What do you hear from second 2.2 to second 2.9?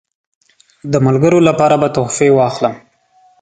واخلم.